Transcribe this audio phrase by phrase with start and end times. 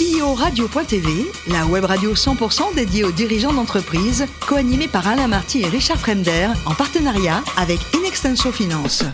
[0.00, 5.66] CEO Radio.tv, la web radio 100% dédiée aux dirigeants d'entreprise, co-animée par Alain Marty et
[5.66, 9.04] Richard Fremder, en partenariat avec Inextenso Finance.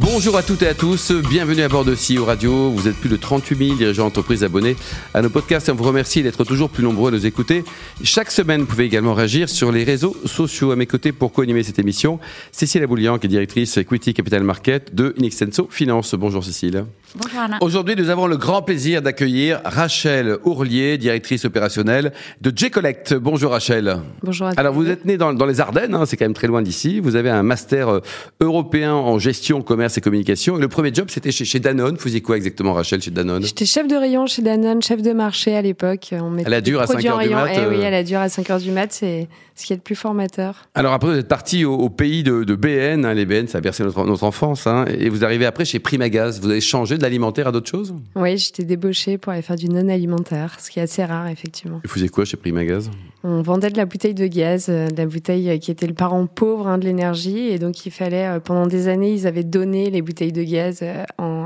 [0.00, 2.70] Bonjour à toutes et à tous, bienvenue à bord de CEO Radio.
[2.70, 4.74] Vous êtes plus de 38 000 dirigeants d'entreprise abonnés
[5.12, 7.64] à nos podcasts et on vous remercie d'être toujours plus nombreux à nous écouter.
[8.02, 10.70] Chaque semaine, vous pouvez également réagir sur les réseaux sociaux.
[10.70, 12.18] À mes côtés pour co-animer cette émission,
[12.50, 16.14] Cécile Aboulian, qui est directrice Equity Capital Market de Inextenso Finance.
[16.14, 16.86] Bonjour Cécile.
[17.14, 17.58] Bonjour Alain.
[17.60, 23.14] Aujourd'hui, nous avons le grand plaisir d'accueillir Rachel Ourlier, directrice opérationnelle de J-Collect.
[23.14, 23.98] Bonjour Rachel.
[24.22, 24.52] Bonjour à.
[24.56, 27.00] Alors vous êtes né dans, dans les Ardennes, hein, c'est quand même très loin d'ici.
[27.00, 28.00] Vous avez un master euh,
[28.40, 30.56] européen en gestion, commerce et communication.
[30.58, 31.94] Et le premier job, c'était chez, chez Danone.
[31.94, 35.12] Vous faisiez quoi exactement Rachel chez Danone J'étais chef de rayon chez Danone, chef de
[35.12, 36.10] marché à l'époque.
[36.12, 37.82] On mettait Elle a dure à produits 5 en heures du mat, Eh oui, euh.
[37.84, 40.66] elle a dure à 5 heures du mat, c'est ce qui est le plus formateur.
[40.74, 43.04] Alors après, vous êtes parti au, au pays de, de BN.
[43.04, 43.14] hein.
[43.14, 44.66] les BN, ça a bercé notre, notre enfance.
[44.66, 44.84] hein.
[44.98, 46.40] et vous arrivez après chez Primagaz.
[46.40, 47.94] Vous avez changé de l'alimentaire à d'autres choses?
[48.16, 51.80] Oui, j'étais débauchée pour aller faire du non alimentaire, ce qui est assez rare effectivement.
[51.84, 52.90] Vous faisiez quoi chez Primagaz?
[53.22, 55.92] On vendait de la bouteille de gaz, euh, de la bouteille euh, qui était le
[55.92, 59.44] parent pauvre hein, de l'énergie, et donc il fallait euh, pendant des années, ils avaient
[59.44, 61.04] donné les bouteilles de gaz euh,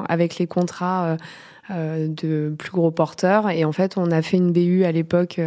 [0.09, 1.05] avec les contrats.
[1.07, 1.17] euh,
[1.71, 5.41] euh, de plus gros porteurs et en fait on a fait une BU à l'époque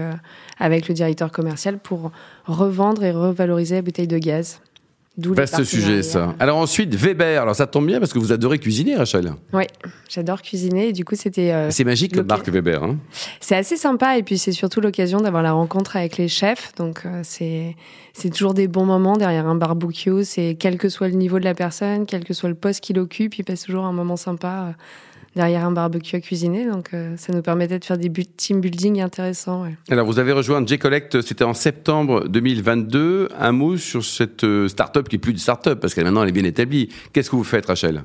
[0.57, 2.11] avec le directeur commercial pour
[2.45, 4.59] revendre et revaloriser la bouteille de gaz.
[5.17, 6.35] Vaste sujet, ça.
[6.39, 7.41] Alors ensuite, Weber.
[7.41, 9.33] Alors ça tombe bien parce que vous adorez cuisiner, Rachel.
[9.51, 9.63] Oui,
[10.09, 12.83] j'adore cuisiner et du coup c'était euh, C'est magique, le- marque Weber.
[12.83, 12.97] hein.
[13.39, 17.01] c'est assez sympa et puis c'est surtout l'occasion d'avoir la rencontre avec les chefs donc
[17.05, 17.75] euh, c'est
[18.13, 21.45] c'est toujours des bons moments derrière un barbecue c'est quel que soit le niveau de
[21.45, 24.47] la personne quel que soit le poste qu'il occupe il passe toujours un moment sympa
[24.69, 24.71] euh,
[25.35, 29.01] derrière un barbecue à cuisiner donc euh, ça nous permettait de faire des team building
[29.01, 29.75] intéressants ouais.
[29.89, 33.29] Alors vous avez rejoint J-Collect, c'était en septembre 2022.
[33.39, 36.29] Un mot sur cette euh, start-up qui est plus une start-up parce qu'elle maintenant elle
[36.29, 36.89] est bien établie.
[37.13, 38.03] Qu'est-ce que vous faites, Rachel?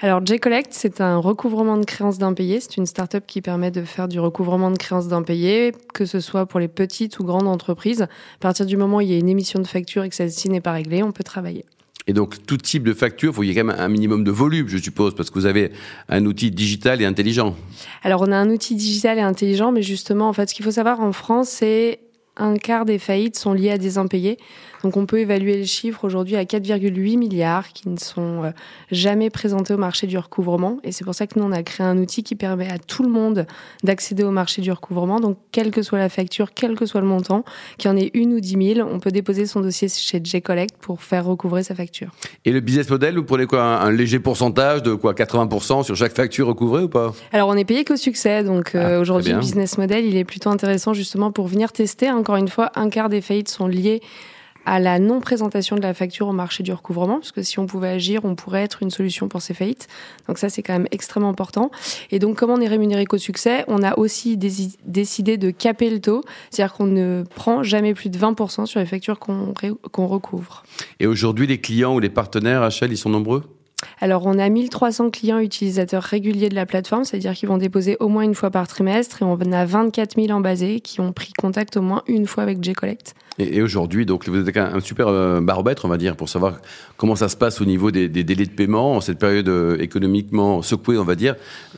[0.00, 2.60] Alors, J-Collect, c'est un recouvrement de créances d'impayés.
[2.60, 6.46] C'est une start-up qui permet de faire du recouvrement de créances d'impayés, que ce soit
[6.46, 8.02] pour les petites ou grandes entreprises.
[8.02, 8.08] À
[8.40, 10.60] partir du moment où il y a une émission de facture et que celle-ci n'est
[10.60, 11.64] pas réglée, on peut travailler.
[12.06, 14.30] Et donc tout type de facture, il faut y ait quand même un minimum de
[14.30, 15.72] volume, je suppose, parce que vous avez
[16.08, 17.56] un outil digital et intelligent.
[18.02, 20.70] Alors, on a un outil digital et intelligent, mais justement, en fait, ce qu'il faut
[20.70, 21.98] savoir en France, c'est
[22.36, 24.38] un quart des faillites sont liées à des impayés.
[24.82, 28.50] Donc, on peut évaluer les chiffres aujourd'hui à 4,8 milliards qui ne sont euh,
[28.90, 30.78] jamais présentés au marché du recouvrement.
[30.84, 33.02] Et c'est pour ça que nous, on a créé un outil qui permet à tout
[33.02, 33.46] le monde
[33.82, 35.18] d'accéder au marché du recouvrement.
[35.18, 37.44] Donc, quelle que soit la facture, quel que soit le montant,
[37.78, 40.76] qu'il y en ait une ou dix mille, on peut déposer son dossier chez J-Collect
[40.80, 42.10] pour faire recouvrer sa facture.
[42.44, 43.62] Et le business model, vous prenez quoi?
[43.62, 45.14] Un, un léger pourcentage de quoi?
[45.14, 47.12] 80% sur chaque facture recouvrée ou pas?
[47.32, 48.44] Alors, on est payé qu'au succès.
[48.44, 51.72] Donc, Ah, euh, très aujourd'hui, le business model, il est plutôt intéressant justement pour venir
[51.72, 52.08] tester.
[52.26, 54.00] Encore une fois, un quart des faillites sont liées
[54.64, 57.90] à la non-présentation de la facture au marché du recouvrement, parce que si on pouvait
[57.90, 59.86] agir, on pourrait être une solution pour ces faillites.
[60.26, 61.70] Donc ça, c'est quand même extrêmement important.
[62.10, 66.00] Et donc, comme on est rémunéré qu'au succès, on a aussi décidé de caper le
[66.00, 70.64] taux, c'est-à-dire qu'on ne prend jamais plus de 20% sur les factures qu'on recouvre.
[70.98, 73.44] Et aujourd'hui, les clients ou les partenaires, Rachel, ils sont nombreux?
[73.98, 78.08] Alors, on a 1300 clients utilisateurs réguliers de la plateforme, c'est-à-dire qu'ils vont déposer au
[78.08, 81.32] moins une fois par trimestre, et on a 24 000 en basé qui ont pris
[81.32, 83.14] contact au moins une fois avec J-Collect.
[83.38, 86.28] Et, et aujourd'hui, donc, vous êtes un, un super euh, baromètre, on va dire, pour
[86.28, 86.54] savoir
[86.96, 89.76] comment ça se passe au niveau des, des délais de paiement en cette période euh,
[89.78, 91.34] économiquement secouée, on va dire.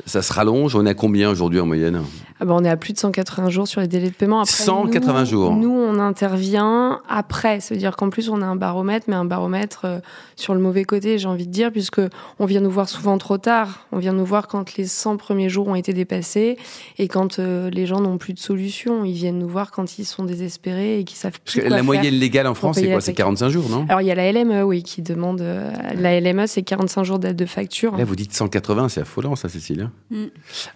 [0.06, 0.74] Ça se rallonge.
[0.76, 2.02] On est à combien aujourd'hui en moyenne?
[2.40, 4.40] Ah bah, on est à plus de 180 jours sur les délais de paiement.
[4.40, 5.56] Après, 180 nous- jours.
[5.56, 7.58] Nous, on intervient après.
[7.60, 9.98] Ça veut dire qu'en plus, on a un baromètre, mais un baromètre euh,
[10.36, 12.00] sur le mauvais côté, j'ai envie de dire, puisque
[12.38, 13.86] on vient nous voir souvent trop tard.
[13.90, 16.56] On vient nous voir quand les 100 premiers jours ont été dépassés
[16.98, 19.04] et quand les gens n'ont plus de solution.
[19.04, 22.14] Ils viennent nous voir quand ils sont désespérés et qu'ils savent Parce que la moyenne
[22.14, 23.24] légale en France, c'est quoi C'est facture.
[23.24, 23.86] 45 jours, non?
[23.88, 25.40] Alors, il y a la LME, oui, qui demande.
[25.40, 27.96] euh, la LME, c'est 45 jours d'aide de facture.
[27.96, 29.82] Là, vous dites 180, c'est affolant, ça, Cécile.
[29.82, 30.24] hein Mm.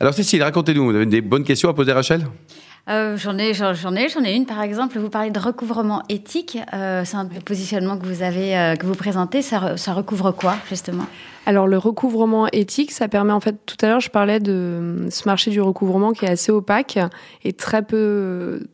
[0.01, 2.25] Alors, Cécile, racontez-nous, vous avez des bonnes questions à poser à Rachel?
[2.89, 4.99] Euh, j'en ai, j'en ai, j'en ai une par exemple.
[4.99, 6.59] Vous parlez de recouvrement éthique.
[6.75, 9.41] Euh, c'est un positionnement que vous avez, euh, que vous présentez.
[9.41, 11.05] Ça, re- ça recouvre quoi justement?
[11.47, 15.29] Alors le recouvrement éthique, ça permet en fait, tout à l'heure je parlais de ce
[15.29, 16.99] marché du recouvrement qui est assez opaque
[17.45, 18.67] et très peu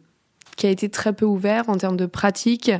[0.58, 2.70] qui a été très peu ouvert en termes de pratique,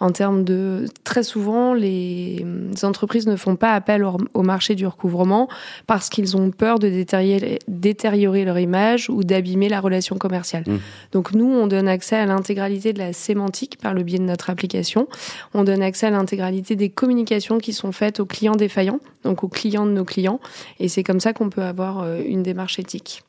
[0.00, 2.44] en termes de très souvent les
[2.82, 5.48] entreprises ne font pas appel au, marché du recouvrement
[5.86, 10.64] parce qu'ils ont peur de détériorer, détériorer leur image ou d'abîmer la relation commerciale.
[10.66, 10.78] Mmh.
[11.12, 14.48] Donc nous, on donne accès à l'intégralité de la sémantique par le biais de notre
[14.48, 15.06] application.
[15.52, 19.48] On donne accès à l'intégralité des communications qui sont faites aux clients défaillants, donc aux
[19.48, 20.40] clients de nos clients,
[20.80, 23.22] et c'est comme ça qu'on peut avoir euh, une démarche éthique.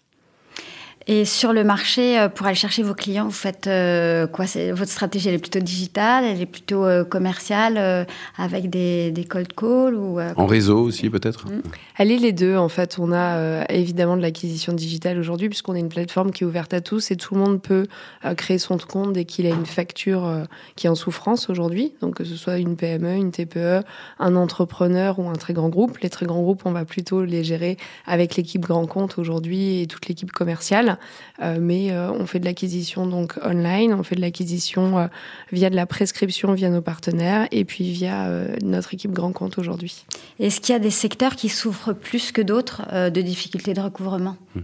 [1.09, 4.43] Et sur le marché, euh, pour aller chercher vos clients, vous faites euh, quoi?
[4.73, 8.05] Votre stratégie, elle est plutôt digitale, elle est plutôt euh, commerciale,
[8.37, 11.47] avec des, des, cold calls ou En réseau aussi, peut-être?
[11.47, 11.61] Mm.
[11.97, 12.97] Elle est les deux, en fait.
[12.99, 16.81] On a évidemment de l'acquisition digitale aujourd'hui, puisqu'on est une plateforme qui est ouverte à
[16.81, 17.87] tous et tout le monde peut
[18.35, 20.29] créer son compte dès qu'il a une facture
[20.75, 21.93] qui est en souffrance aujourd'hui.
[22.01, 23.81] Donc, que ce soit une PME, une TPE,
[24.19, 25.97] un entrepreneur ou un très grand groupe.
[25.99, 29.87] Les très grands groupes, on va plutôt les gérer avec l'équipe grand compte aujourd'hui et
[29.87, 30.96] toute l'équipe commerciale.
[31.41, 35.07] Euh, mais euh, on fait de l'acquisition donc online, on fait de l'acquisition euh,
[35.51, 38.29] via de la prescription via nos partenaires et puis via
[38.63, 40.05] notre équipe grand compte aujourd'hui.
[40.39, 44.35] Est-ce qu'il y a des secteurs qui souffrent plus que d'autres de difficultés de recouvrement?
[44.55, 44.61] Hmm.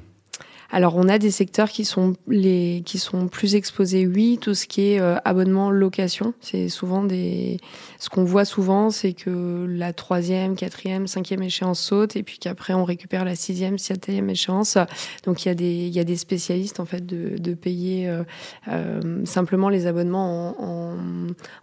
[0.71, 4.67] Alors on a des secteurs qui sont les qui sont plus exposés, oui, tout ce
[4.67, 7.57] qui est euh, abonnement location, c'est souvent des
[7.99, 12.73] ce qu'on voit souvent, c'est que la troisième, quatrième, cinquième échéance saute et puis qu'après
[12.73, 14.77] on récupère la sixième, septième échéance.
[15.25, 18.09] Donc il y a des il y a des spécialistes en fait de, de payer
[18.09, 18.23] euh,
[18.67, 20.95] euh simplement les abonnements en,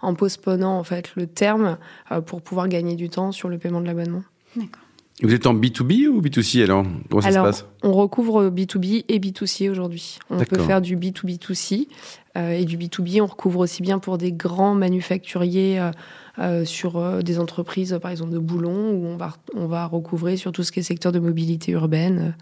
[0.03, 1.79] en, postponant en fait le terme
[2.27, 4.23] pour pouvoir gagner du temps sur le paiement de l'abonnement.
[4.57, 4.83] D'accord.
[5.23, 6.85] Vous êtes en B2B ou B2C alors?
[7.09, 7.67] Comment ça se passe?
[7.83, 10.19] On recouvre B2B et B2C aujourd'hui.
[10.31, 11.89] On peut faire du B2B2C
[12.37, 13.21] euh, et du B2B.
[13.21, 15.91] On recouvre aussi bien pour des grands manufacturiers euh,
[16.39, 20.53] euh, sur des entreprises, par exemple de boulons, où on va, on va recouvrer sur
[20.53, 22.35] tout ce qui est secteur de mobilité urbaine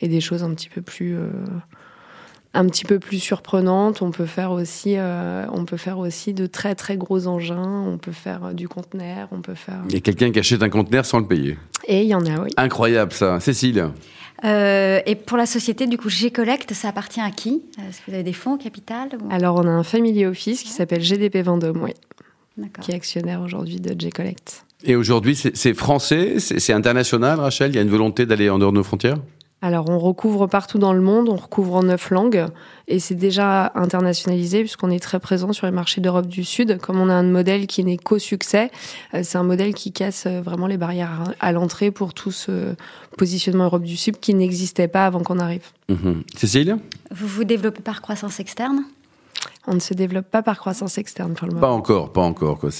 [0.00, 1.16] et des choses un petit peu plus
[2.54, 4.02] un petit peu plus surprenante.
[4.02, 7.84] On peut faire aussi, euh, on peut faire aussi de très très gros engins.
[7.86, 9.28] On peut faire euh, du conteneur.
[9.32, 9.82] On peut faire.
[9.88, 11.58] Il y a quelqu'un qui achète un conteneur sans le payer.
[11.86, 12.50] Et il y en a, oui.
[12.56, 13.90] Incroyable ça, Cécile.
[14.44, 17.62] Euh, et pour la société, du coup, G-Collect, ça appartient à qui?
[17.78, 20.70] Est-ce que vous avez des fonds au capital Alors, on a un family office qui
[20.70, 21.92] s'appelle GDP Vendôme, oui.
[22.82, 24.64] Qui est actionnaire aujourd'hui de G-Collect.
[24.84, 27.70] Et aujourd'hui, c'est français, c'est international, Rachel?
[27.70, 29.16] Il y a une volonté d'aller en dehors de nos frontières?
[29.62, 32.46] Alors, on recouvre partout dans le monde, on recouvre en neuf langues,
[32.88, 36.78] et c'est déjà internationalisé puisqu'on est très présent sur les marchés d'Europe du Sud.
[36.78, 38.72] Comme on a un modèle qui n'est qu'au succès,
[39.14, 42.74] euh, c'est un modèle qui casse euh, vraiment les barrières à l'entrée pour tout ce
[43.16, 45.68] positionnement Europe du Sud qui n'existait pas avant qu'on arrive.
[45.88, 46.24] Mhm.
[46.36, 46.78] Cécile?
[47.12, 48.82] Vous vous développez par croissance externe?
[49.66, 51.66] On ne se développe pas par croissance externe pour le moment.
[51.66, 52.58] Pas encore, pas encore.
[52.58, 52.70] Quoi.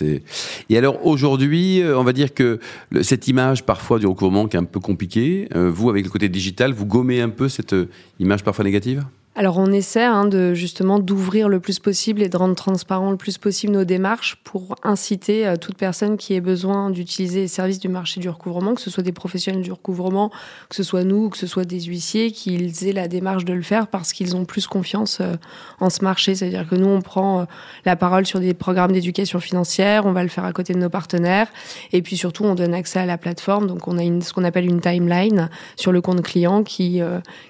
[0.69, 2.59] Et alors aujourd'hui, euh, on va dire que
[3.03, 6.29] cette image parfois du recouvrement qui est un peu compliquée, euh, vous avec le côté
[6.29, 7.88] digital, vous gommez un peu cette euh,
[8.19, 9.05] image parfois négative?
[9.34, 13.17] Alors on essaie hein, de justement d'ouvrir le plus possible et de rendre transparent le
[13.17, 17.79] plus possible nos démarches pour inciter euh, toute personne qui ait besoin d'utiliser les services
[17.79, 20.31] du marché du recouvrement, que ce soit des professionnels du recouvrement,
[20.69, 23.62] que ce soit nous, que ce soit des huissiers, qu'ils aient la démarche de le
[23.62, 25.37] faire parce qu'ils ont plus confiance euh,
[25.81, 26.34] en ce marché.
[26.34, 27.44] C'est-à-dire que nous on prend euh,
[27.87, 30.90] la parole sur des programmes d'éducation financière, on va le faire à côté de nos
[30.90, 31.49] partenaires
[31.94, 33.67] et puis surtout on donne accès à la plateforme.
[33.67, 37.00] Donc on a une, ce qu'on appelle une timeline sur le compte client qui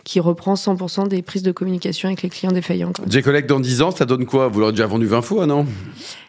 [0.04, 1.71] qui reprend 100% des prises de communication
[2.04, 2.92] avec les clients défaillants.
[3.08, 4.48] J-Collect dans 10 ans, ça donne quoi?
[4.48, 5.66] Vous l'aurez déjà vendu 20 fois, non?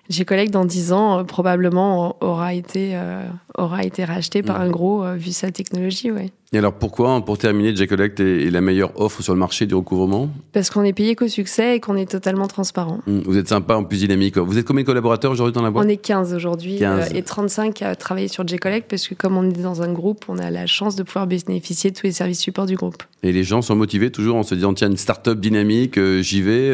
[0.09, 3.23] J-Collect dans 10 ans, euh, probablement aura été, euh,
[3.57, 4.61] aura été racheté par mm.
[4.61, 6.31] un gros, euh, vu sa technologie, ouais.
[6.51, 10.29] Et alors pourquoi, pour terminer, J-Collect est, la meilleure offre sur le marché du recouvrement?
[10.51, 13.00] Parce qu'on est payé qu'au succès et qu'on est totalement transparent.
[13.07, 13.21] Mm.
[13.25, 14.38] Vous êtes sympa, en plus dynamique.
[14.38, 15.85] Vous êtes combien de collaborateurs aujourd'hui dans la boîte?
[15.85, 16.79] On est 15 aujourd'hui
[17.15, 20.38] et 35 à travailler sur J-Collect parce que comme on est dans un groupe, on
[20.38, 23.01] a la chance de pouvoir bénéficier de tous les services support du groupe.
[23.23, 26.71] Et les gens sont motivés toujours en se disant tiens, une start-up dynamique, j'y vais.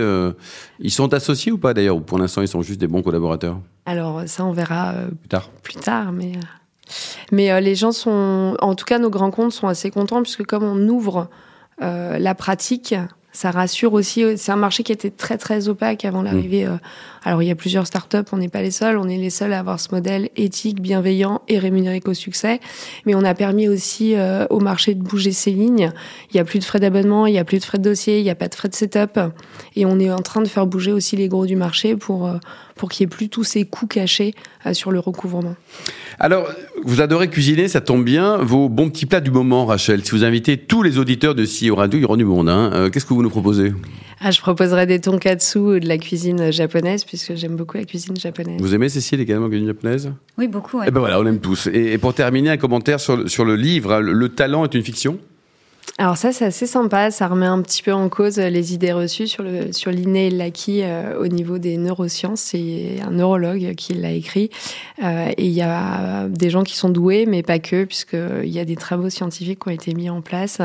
[0.82, 1.96] ils sont associés ou pas d'ailleurs?
[1.96, 3.19] Ou pour l'instant, ils sont juste des bons collaborateurs
[3.90, 5.50] alors ça, on verra euh, plus tard.
[5.64, 6.92] Plus tard, mais euh,
[7.32, 10.46] mais euh, les gens sont, en tout cas, nos grands comptes sont assez contents puisque
[10.46, 11.28] comme on ouvre
[11.82, 12.94] la pratique,
[13.32, 14.26] ça rassure aussi.
[14.36, 16.66] C'est un marché qui était très très opaque avant l'arrivée.
[16.66, 16.80] Mm.
[17.24, 18.98] alors il y a plusieurs startups, on n'est pas les seuls.
[18.98, 22.60] On est les seuls à avoir ce modèle éthique, bienveillant et rémunéré qu'au succès.
[23.06, 24.14] Mais on a permis aussi
[24.50, 25.94] au marché de bouger ses lignes.
[26.32, 28.20] Il y a plus de frais d'abonnement, il y a plus de frais de dossier,
[28.20, 29.18] il n'y a pas de frais de setup.
[29.78, 32.30] Et on est en train de faire bouger aussi les gros du marché pour
[32.80, 34.34] pour qu'il n'y ait plus tous ces coûts cachés
[34.66, 35.56] euh, sur le recouvrement.
[36.18, 36.50] Alors,
[36.84, 38.38] vous adorez cuisiner, ça tombe bien.
[38.38, 40.04] Vos bons petits plats du moment, Rachel.
[40.04, 42.48] Si vous invitez tous les auditeurs de CEO Radio, il y aura du monde.
[42.48, 42.72] Hein.
[42.74, 43.74] Euh, qu'est-ce que vous nous proposez?
[44.22, 48.62] Ah, Je proposerai des tonkatsu de la cuisine japonaise, puisque j'aime beaucoup la cuisine japonaise.
[48.62, 50.14] Vous aimez, Cécile, également la cuisine japonaise?
[50.38, 50.80] Oui, beaucoup.
[50.82, 51.68] Eh ben voilà, on aime tous.
[51.68, 54.00] Et, pour terminer, un commentaire sur, sur le livre.
[54.00, 55.20] Le talent est une fiction?
[55.98, 57.12] Alors ça, c'est assez sympa.
[57.12, 60.82] Ça remet un petit peu en cause les idées reçues sur le l'inné et l'acquis
[60.84, 62.40] euh, au niveau des neurosciences.
[62.40, 64.50] C'est un neurologue qui l'a écrit.
[65.04, 68.60] Euh, et il y a des gens qui sont doués, mais pas que, puisqu'il y
[68.60, 70.60] a des travaux scientifiques qui ont été mis en place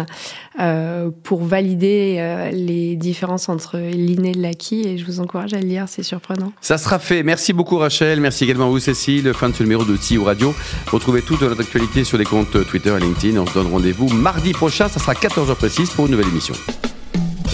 [0.61, 4.87] euh, pour valider les différences entre l'inné et l'acquis.
[4.87, 6.53] Et je vous encourage à le lire, c'est surprenant.
[6.61, 7.23] Ça sera fait.
[7.23, 8.21] Merci beaucoup Rachel.
[8.21, 9.33] Merci également à vous Cécile.
[9.35, 10.55] Fin de ce numéro de TIO Radio.
[10.93, 13.41] Retrouvez toute notre actualité sur les comptes Twitter et LinkedIn.
[13.41, 14.89] On se donne rendez-vous mardi prochain.
[14.89, 16.55] Ça sera 14h précise pour une nouvelle émission.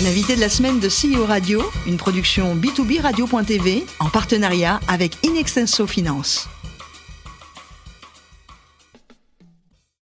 [0.03, 5.87] L'invité de la semaine de CEO Radio, une production B2B Radio.tv en partenariat avec Inextenso
[5.87, 6.49] Finance.